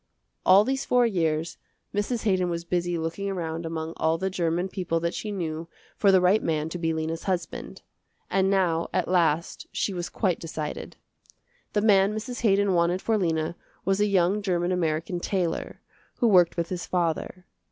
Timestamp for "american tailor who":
14.71-16.27